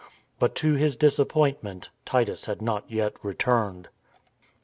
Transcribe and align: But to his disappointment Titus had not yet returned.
But 0.39 0.55
to 0.55 0.73
his 0.73 0.95
disappointment 0.95 1.91
Titus 2.05 2.45
had 2.47 2.59
not 2.59 2.89
yet 2.89 3.13
returned. 3.21 3.89